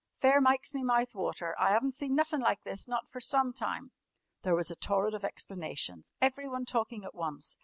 [0.19, 1.53] Fair mikes me mouth water.
[1.59, 3.91] I 'aven't seen nuffin' like this not fer some time!"
[4.41, 7.59] There was a torrent of explanations, everyone talking at once.